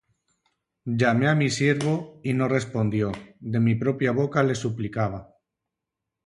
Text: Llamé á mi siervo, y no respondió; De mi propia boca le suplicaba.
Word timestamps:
Llamé 1.01 1.25
á 1.31 1.35
mi 1.41 1.49
siervo, 1.57 1.93
y 2.29 2.33
no 2.33 2.47
respondió; 2.57 3.11
De 3.39 3.59
mi 3.59 3.75
propia 3.75 4.11
boca 4.23 4.41
le 4.41 4.55
suplicaba. 4.55 5.21